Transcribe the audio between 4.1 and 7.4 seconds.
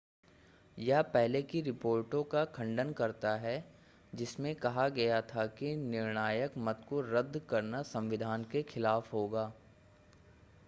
जिसमें कहा गया था कि निर्णायक मत को रद्द